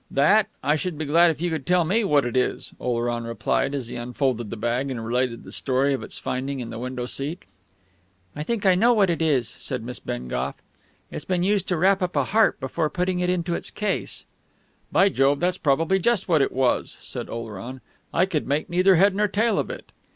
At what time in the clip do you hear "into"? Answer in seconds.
13.29-13.53